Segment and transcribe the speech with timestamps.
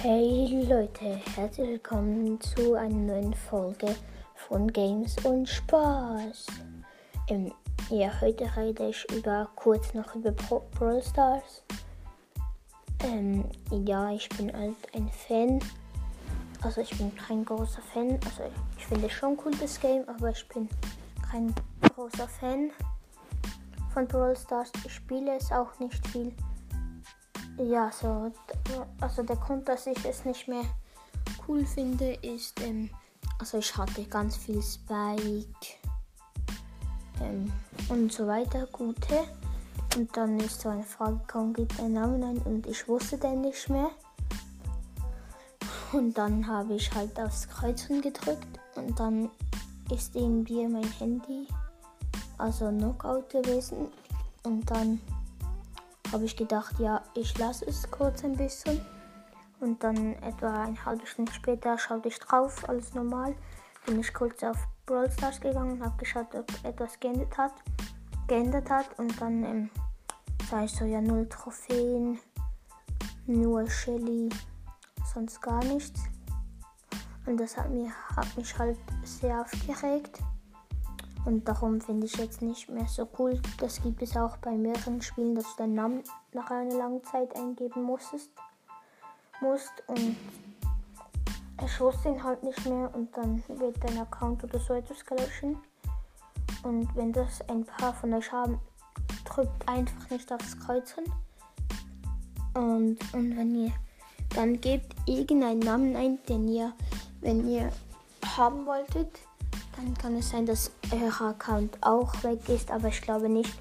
[0.00, 3.96] Hey Leute, herzlich willkommen zu einer neuen Folge
[4.36, 6.46] von Games und Spaß.
[7.26, 7.52] Ähm,
[7.90, 11.64] ja, heute rede ich über kurz noch über Pro Brawl Stars.
[13.02, 15.58] Ähm, ja, ich bin halt ein Fan.
[16.62, 18.20] Also ich bin kein großer Fan.
[18.24, 18.44] Also
[18.76, 20.68] ich finde schon cool das Game, aber ich bin
[21.28, 21.52] kein
[21.96, 22.70] großer Fan
[23.92, 24.70] von Brawl Stars.
[24.86, 26.32] Ich spiele es auch nicht viel.
[27.58, 28.30] Ja, so,
[29.00, 30.62] also der Grund, dass ich es nicht mehr
[31.46, 32.88] cool finde, ist, ähm,
[33.38, 35.76] also ich hatte ganz viel Spike
[37.20, 37.52] ähm,
[37.88, 39.24] und so weiter, gute.
[39.96, 43.40] Und dann ist so eine Frage gekommen, gibt ein Namen ein und ich wusste den
[43.40, 43.90] nicht mehr.
[45.92, 49.30] Und dann habe ich halt aufs Kreuzen gedrückt und dann
[49.90, 51.48] ist irgendwie mein Handy,
[52.36, 53.88] also Knockout gewesen.
[54.44, 55.00] Und dann
[56.12, 58.80] habe ich gedacht, ja, ich lasse es kurz ein bisschen.
[59.60, 63.34] Und dann etwa eine halbe Stunde später schaute ich drauf, alles normal.
[63.86, 67.52] Bin ich kurz auf Brawl Stars gegangen und habe geschaut, ob etwas geändert hat.
[68.26, 68.98] Geändert hat.
[68.98, 69.70] Und dann ähm,
[70.48, 72.18] sah ich so, ja, null Trophäen,
[73.26, 74.28] nur Shelly,
[75.12, 76.00] sonst gar nichts.
[77.26, 80.20] Und das hat, mir, hat mich halt sehr aufgeregt.
[81.28, 83.38] Und darum finde ich jetzt nicht mehr so cool.
[83.58, 87.36] Das gibt es auch bei mehreren Spielen, dass du deinen Namen nach einer langen Zeit
[87.36, 88.30] eingeben musstest.
[89.42, 90.16] Musst und
[91.62, 95.44] ich wusste ihn halt nicht mehr und dann wird dein Account oder so etwas gelöscht.
[96.62, 98.58] Und wenn das ein paar von euch haben,
[99.26, 101.04] drückt einfach nicht aufs Kreuzen.
[102.54, 103.72] Und, und wenn ihr
[104.34, 106.72] dann gebt irgendeinen Namen ein, den ihr,
[107.20, 107.70] wenn ihr
[108.34, 109.10] haben wolltet,
[109.78, 113.54] dann kann es sein, dass euer Account auch weg ist, aber ich glaube nicht,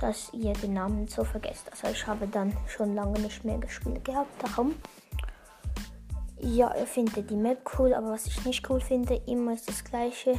[0.00, 1.70] dass ihr den Namen so vergesst.
[1.70, 4.74] Also ich habe dann schon lange nicht mehr gespielt gehabt, darum.
[6.40, 9.82] Ja, ich finde die Map cool, aber was ich nicht cool finde, immer ist das
[9.82, 10.38] gleiche.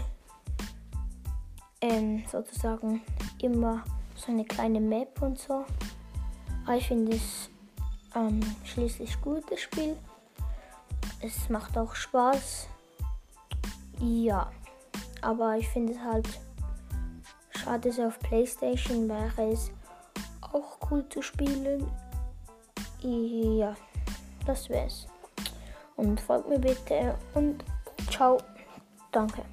[1.81, 3.01] Ähm, sozusagen
[3.41, 3.83] immer
[4.15, 5.65] so eine kleine Map und so.
[6.65, 7.49] Aber ich finde es
[8.15, 9.97] ähm, schließlich gut, das Spiel.
[11.21, 12.67] Es macht auch Spaß.
[13.99, 14.49] Ja.
[15.21, 16.27] Aber ich finde es halt
[17.51, 19.71] schade, so auf Playstation wäre es
[20.41, 21.85] auch cool zu spielen.
[23.01, 23.75] Ja,
[24.45, 25.07] das wär's.
[25.95, 27.63] Und folgt mir bitte und
[28.09, 28.37] ciao.
[29.11, 29.43] Danke.